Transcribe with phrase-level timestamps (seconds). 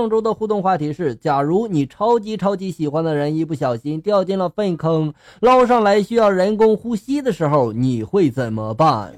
[0.00, 9.12] 上周的互动话题是：假如你超级超级喜欢的人一不小心掉进了粪坑，捞上来需要人工呼吸的时候，你会怎么办？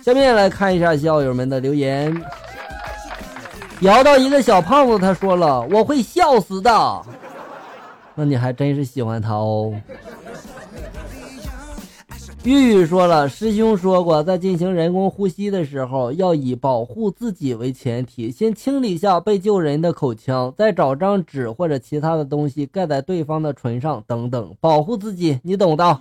[0.00, 2.22] 下面来看一下校友们的留言。
[3.80, 7.02] 摇到一个小胖子，他说了：“我会笑死的。”
[8.14, 9.74] 那你还真是喜欢他哦。
[12.44, 25.98] 玉玉说了，师兄说过，在进行人工呼吸的时候，要以保护自己为前提，先清理下被救人的口腔，再找张纸或者其他的东西盖在对方的唇上，等等，保护自己，你懂的。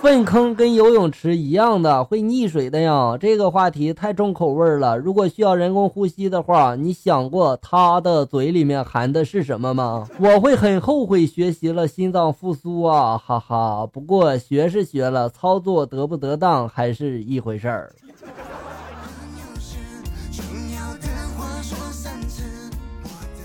[0.00, 3.18] 粪坑跟游泳池一样的，会溺水的呀。
[3.20, 4.96] 这个话题太重口味了。
[4.96, 10.08] 如果需要人工呼吸的话，你想过他的嘴里面含的是什么吗？
[10.18, 13.86] 我会很后悔学习了心脏复苏啊，哈哈。
[13.92, 17.92] 不过学是学了，操作得不得当还是一回事儿。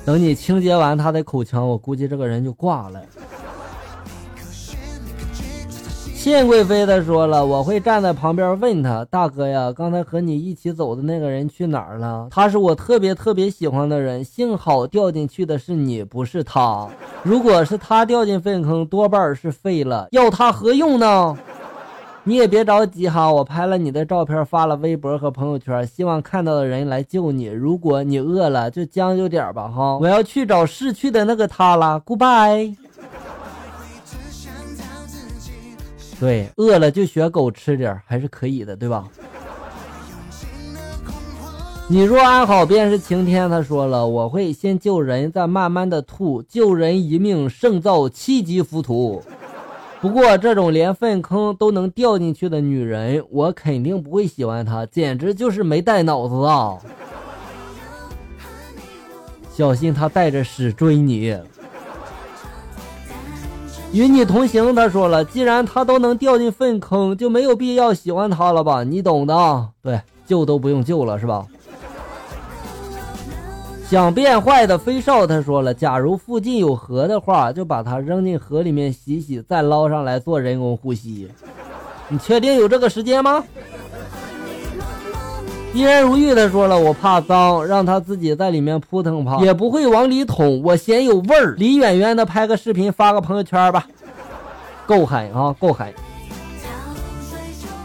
[0.05, 3.01] 等你清洁完他的口腔，我估计这个人就挂了。
[6.25, 12.27] 谢贵妃的说了，我会站在旁边问他大哥呀，刚才和你一起走的那个人去哪儿了？
[12.31, 16.87] 他是我特别特别喜欢的人，幸好掉进去的是你，不是他。
[17.21, 21.37] 如果是他掉进粪坑，多半是废了，要他何用呢？
[22.23, 27.45] 你也别着急哈，我拍了你的照片发了微博和朋友圈，希望看到的人来救你。
[27.45, 32.75] 如果你饿了，就将就点吧哈，我要去找逝去的那个他了，Goodbye。
[36.19, 39.03] 对，饿了就学狗吃点还是可以的，对吧？
[41.87, 43.47] 你若安好，便是晴天。
[43.47, 49.21] 他说了，我会先救人，再慢慢的吐，救人一命胜造七级浮屠。
[50.01, 56.77] 不过这种连粪坑都能掉进去的女人，我肯定不会喜欢她，简直就是没带脑子啊！
[59.53, 61.37] 小心她带着屎追你。
[63.95, 68.83] 与你同行，他说了，既然他都能掉进粪坑，就没有必要喜欢他了吧？
[68.83, 69.69] 你懂的。
[69.81, 71.45] 对，救都不用救了，是吧？
[73.89, 81.29] 想变坏的飞少，他说了，假如附近有河的话，就把它扔进河里面洗洗，再捞上来做人工呼吸。
[82.09, 83.45] 你确定有这个时间吗？
[85.75, 91.53] 依然如玉，他说了，我怕脏，让他自己在里面扑腾吧，也不会往里捅，我嫌有味儿。
[91.57, 93.85] 离远远的拍个视频发个朋友圈吧，
[94.85, 95.93] 够狠啊，够狠。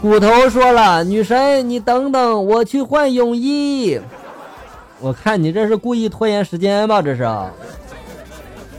[0.01, 3.99] 骨头说了，女神你等等，我去换泳衣。
[5.01, 7.01] 我看你这是故意拖延时间吧？
[7.01, 7.27] 这是。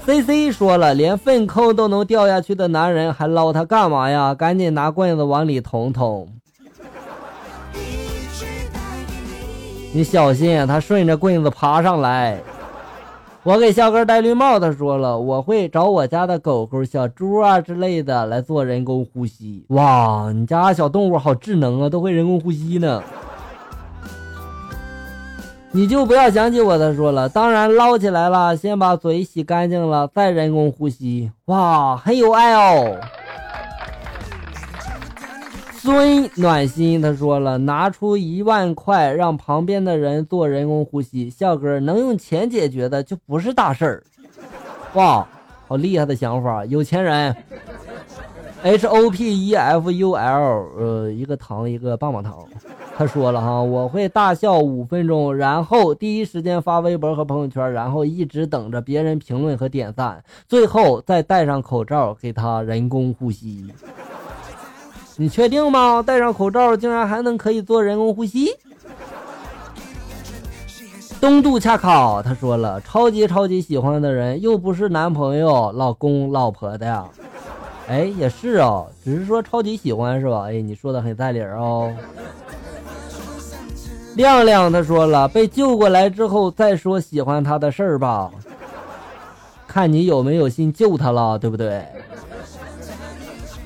[0.06, 4.34] C C 说了，连粪坑都能掉下去的男人还捞他干嘛呀？
[4.34, 6.28] 赶紧拿棍子往里捅捅。
[9.94, 12.38] 你小心，他顺着棍子爬上来。
[13.42, 19.66] 我给笑哥戴绿帽，他说了，我会找我家的狗狗、小猪啊之类的来做人工呼吸。
[19.68, 23.02] 哇，你家小动物好智能啊，都会人工呼吸呢。
[25.72, 31.30] 你就不要想起我，他说了，当然捞起来了，先把嘴洗干净了，再人工呼吸。
[31.46, 32.96] 哇，很有爱哦。
[35.82, 41.28] 孙暖心，他说了，拿出一万块让旁边的人做人工呼吸。
[41.28, 44.02] 笑哥能用钱解决的就不是大事儿。
[44.94, 45.26] 哇，
[45.66, 47.34] 好厉害的想法，有钱人。
[48.62, 52.38] H O P E F U L，呃，一个糖一个棒棒糖。
[52.96, 63.66] 他说了哈，我会大笑五分钟，然后第一时间发微博和朋友圈，然后一直等着别人评论和点赞，最后再戴上口罩给他人工呼吸。
[65.16, 66.02] 你确定吗？
[66.04, 68.50] 戴上口罩竟然还能可以做人工呼吸？
[71.20, 77.04] 东渡恰考，他说了，超级超级喜欢的人，又不是男朋友、老公、老婆的呀。
[77.86, 80.48] 哎，也是哦，只是说超级喜欢是吧？
[80.48, 81.92] 哎，你说的很在理儿哦。
[84.16, 88.30] 亮亮他说了，被救过来之后再说喜欢他的事儿吧，
[89.68, 91.86] 看你有没有心救他了，对不对？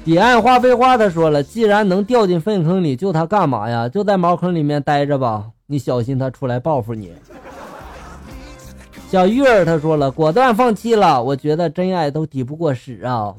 [0.07, 3.89] 彼岸花非花，他说了，既然能掉进粪坑里，救他干嘛呀？
[3.89, 7.13] 就在茅坑里面待着吧，你小心他出来报复你。
[9.11, 13.35] 小玉儿他说了，果断放弃了，我觉得真爱都抵不过屎啊，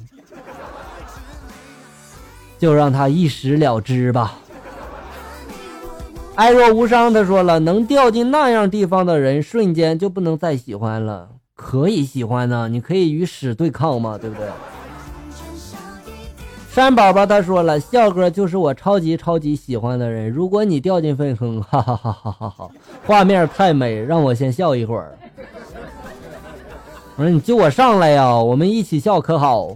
[2.60, 4.40] 就让他一死了之吧。
[6.36, 11.30] 爱若无伤，他说了，能掉进那样地方的人，瞬间就不能再喜欢了。
[11.56, 14.46] 可以喜欢呢，你可以与屎对抗嘛，对不对？
[16.78, 20.30] 山宝宝他说了，笑哥就是我超级超级喜欢的人。
[20.30, 22.70] 如果你掉进粪坑，哈哈哈哈哈哈！
[23.04, 25.18] 画面太美，让我先笑一会儿。
[27.16, 29.76] 我说你救我上来呀，我们一起笑可好？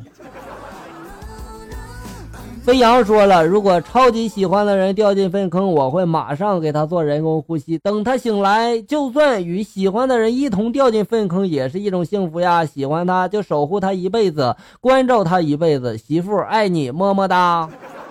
[2.63, 7.79] 飞扬说了，如果超级喜欢的人掉进粪坑，我会马上给他做人工呼吸。
[7.79, 12.63] 等他醒来，就算与喜欢的人一同掉进粪坑，也是一种幸福呀。
[12.63, 15.97] 喜欢他就守护他一辈子，关照他一辈子。
[15.97, 17.67] 媳妇爱你，么么哒。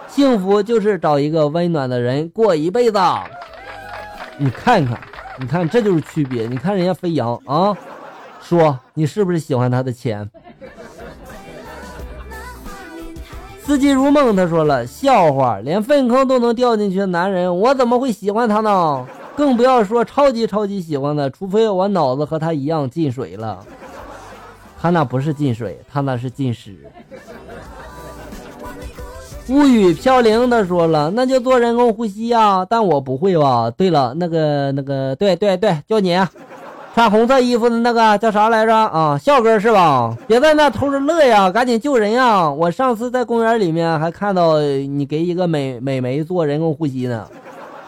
[0.08, 2.98] 幸福就是找一个温暖的人过一辈子。
[4.36, 5.00] 你看看，
[5.38, 6.48] 你看，这就是区别。
[6.48, 7.72] 你看人家飞扬啊，
[8.42, 10.28] 说你是不是喜欢他的钱？
[13.70, 19.06] 四季如梦，他说了笑话，连粪坑都能掉进去的男人，我怎么会喜欢他呢？
[19.36, 23.64] 更不要说超级超级喜欢的，除非我脑子和他一样进水了。
[24.82, 26.78] 他那不是进水，他那是进屎。
[29.50, 33.70] 乌雨飘零，他说了，那就做人工呼吸呀，但我不会吧？
[33.70, 36.18] 对了，那个那个，对对对，就你。
[37.00, 38.76] 穿红色衣服的那个叫啥来着？
[38.76, 40.14] 啊，笑哥是吧？
[40.26, 42.50] 别在那偷着乐呀，赶紧救人呀！
[42.50, 47.26] 我上次在公园里面还看到你给一个美美眉做人工呼吸呢。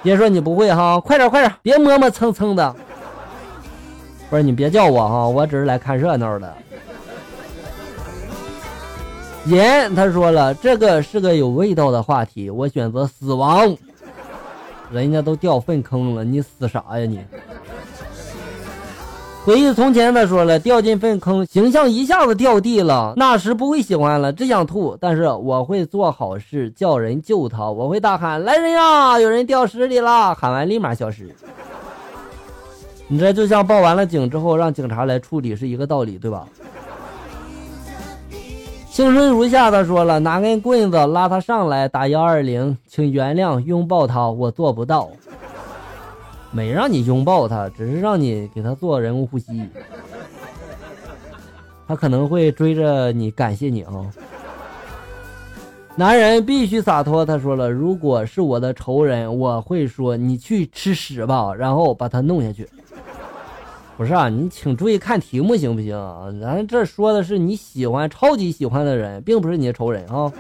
[0.03, 2.75] 别说你不会哈，快点快点，别磨磨蹭蹭的。
[4.31, 6.51] 不是你别叫我哈，我只是来看热闹的。
[9.45, 13.77] 严他说了，这个是个有味道的话题，我选择死亡。
[14.91, 17.21] 人家都掉粪坑了，你死啥呀你？
[19.45, 23.13] 回忆从前，他说了，掉进粪坑，形象一下子掉地了。
[23.17, 24.97] 那时不会喜欢了，只想吐。
[25.01, 27.69] 但是我会做好事，叫人救他。
[27.69, 31.35] 我会大喊：“来人呀，有人掉屎里了！”喊完立马消失。
[33.09, 36.47] 你这就像报完了警之后，让警察来处理是一个道理，对吧？
[38.93, 45.09] 青春如夏，他说了，拿根棍子拉他上来，打幺二零，请原谅，拥抱他，我做不到。
[46.53, 49.67] 没让你拥抱他，只是让你给他做人工呼吸。
[51.89, 53.93] 他可能会追着你感谢你啊。
[55.97, 62.69] 男人必须洒脱，他说了，如果是我的仇人，我会说你去吃屎吧，然后把他弄下去。
[63.97, 65.95] 不是啊，你请注意看题目行不行？
[66.41, 70.33] 咱这说的是你喜欢、超级喜欢的人，并不是你的仇人啊。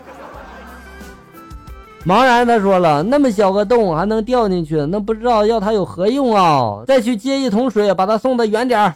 [2.04, 6.82] 茫然，他说了，那么小个洞还能掉进去，那不知道要它有何用啊？
[6.84, 8.94] 再去接一桶水，把它送得远点儿。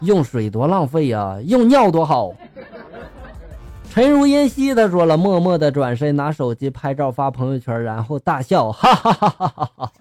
[0.00, 2.32] 用水多浪费呀，用尿多好。
[3.90, 9.92] 沉如烟兮，他说了，默默的转身拿手机拍照发朋友圈，然后大笑，哈哈哈哈哈哈！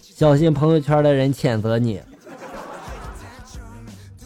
[0.00, 2.00] 小心朋友圈的人谴责你。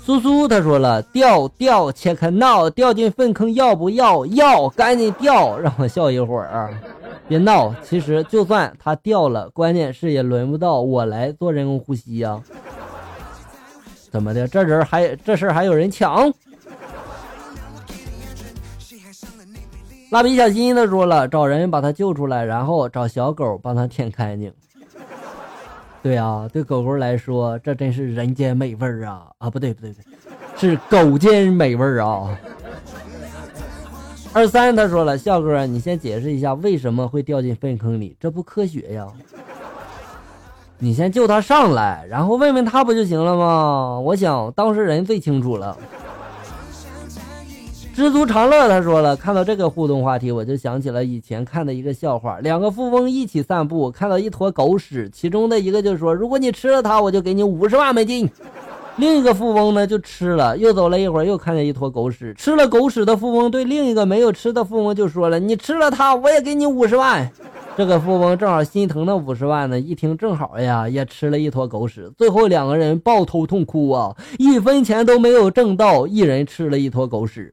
[0.05, 4.27] 苏苏他说了，掉掉切克闹，掉进粪坑要不要？
[4.27, 6.75] 要，赶紧掉，让我笑一会儿。
[7.29, 12.41] 别闹，其实就算他掉了，关键是也轮不到我来做人工呼吸呀。
[14.11, 14.49] 怎么的？
[14.49, 16.33] 这人还这事还有人抢？
[20.11, 24.53] 蜡笔小新他说了，找人把他救出来，然后找小狗帮他舔干净。
[26.03, 29.29] 对啊，对狗狗来说，这真是人间美味儿啊！
[29.39, 32.37] 啊，不对不对不对，是狗间美味儿啊！
[34.33, 39.07] 二三他说了，笑哥，你先解释一下为什么会掉进粪坑里，这不科学呀！
[40.79, 44.01] 你先救他上来，然后问问他不就行了吗？
[44.01, 45.79] 我想当事人最清楚了。
[47.95, 58.29] 知足常乐，他说了，看到这个互动话题，我就想起了以前看的一个笑话：两个富翁一起散步，看到一坨狗屎，其中的一个就说：“如果你吃了它，我就给你五十万美金。”
[58.97, 67.31] 另一个富翁呢就吃了，又走了一会儿，又看见一坨狗屎，吃了狗屎的富翁对另一个没有吃的富翁就说了：“你吃了它，我也给你五十万。”
[67.77, 77.53] 这个富翁正好心疼那五十万呢，一听正好呀，也吃了一坨狗屎，最后两个人抱头痛哭啊，一分钱都没有挣到，一人吃了一坨狗屎。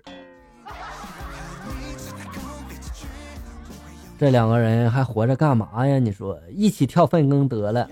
[4.20, 5.98] 这两个人还活着干嘛呀？
[5.98, 7.88] 你说一起跳粪坑得了。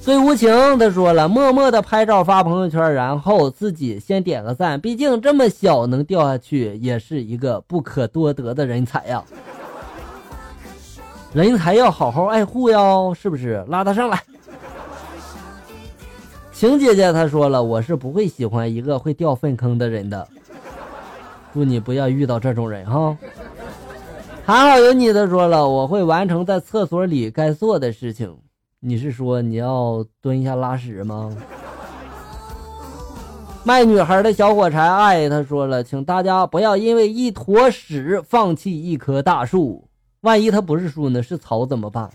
[0.00, 4.80] 最无情的说了，默默的拍照发朋友圈，然后自己先点个赞。
[4.80, 9.22] 毕竟这么小能掉下去，也是一个不可多得的人才呀。
[11.34, 13.62] 人才要好好爱护哟，是不是？
[13.68, 14.18] 拉他上来。
[16.54, 20.26] 晴姐姐她说了，我是不会喜欢一个会掉粪坑的人的。
[21.52, 23.14] 祝你不要遇到这种人哈。
[24.44, 28.36] 还好有你的说了，我会完成在厕所里该做的事情。
[28.80, 31.30] 你是说你要蹲下拉屎吗？
[33.62, 39.86] 卖女孩的小火柴哎他说了，请大家不要因为一坨屎放弃一棵大树，
[40.22, 42.10] 万一它不是树呢，是草怎么办？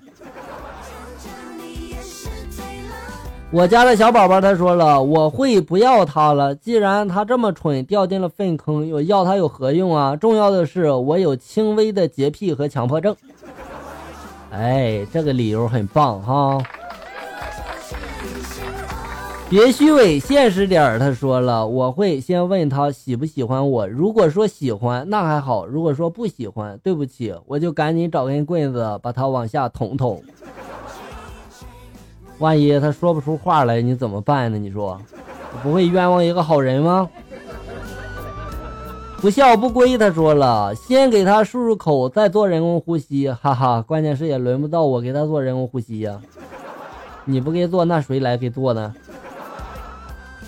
[3.55, 6.53] 我家的小宝宝他说了，我会不要他了。
[6.53, 10.13] 既然他这么蠢，掉进了粪坑，我要他有何用啊？
[10.13, 13.15] 重要的是，我有轻微的洁癖和强迫症。
[14.51, 16.61] 哎，这个理由很棒哈。
[19.49, 20.99] 别虚伪，现实点儿。
[20.99, 23.87] 他说了，我会先问他喜不喜欢我。
[23.87, 30.21] 如果说喜欢，那还好；如果说不喜欢，对不起，我就赶紧找根棍子把他往下捅捅。
[32.39, 34.57] 万一他说不出话来，你怎么办呢？
[34.57, 34.99] 你说，
[35.63, 37.09] 不会冤枉一个好人吗？
[39.21, 39.97] 不孝不归。
[39.97, 43.31] 他说了，先给他漱漱口，再做人工呼吸。
[43.31, 46.19] 哈哈，关键是也轮不到我给他做人工呼吸呀。
[47.23, 48.93] 你不给做，那谁来给做呢？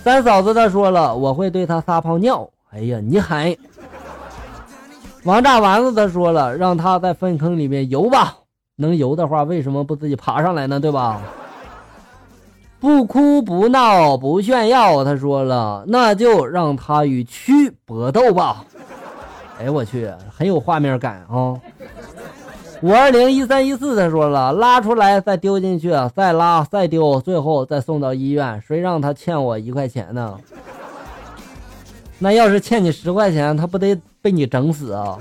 [0.04, 2.48] 三嫂子他说了，我会对他撒泡尿。
[2.70, 3.56] 哎呀，你狠！
[5.24, 8.36] 王炸丸子他说了，让他在粪坑里面游吧。
[8.76, 10.78] 能游的话，为什么不自己爬上来呢？
[10.78, 11.20] 对吧？
[12.80, 15.04] 不哭不闹不炫耀。
[15.04, 18.64] 他说了，那就让他与蛆搏斗吧。
[19.60, 21.54] 哎，我去，很有画面感啊。
[22.80, 28.62] 五二零一三一四，他说了，拉出来再丢进去，再拉再丢，最后再送到医院。
[28.64, 30.38] 谁让他欠我一块钱呢？
[32.20, 35.18] 那要是欠你十块钱，他不得被你整死啊？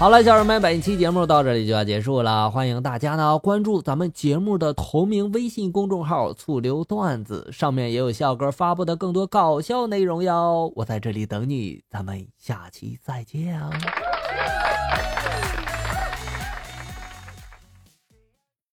[0.00, 2.50] 好了，小人们，本期节目到这里就要结束了。
[2.50, 10.72] 欢迎大家呢关注咱们节目的同名微信公众号“醋溜段子”，上面也有笑哥发布的更多搞笑内容哟。
[10.74, 13.70] 我在这里等你，咱们下期再见啊